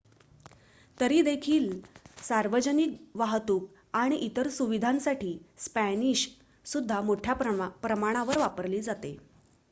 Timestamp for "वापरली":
8.37-8.81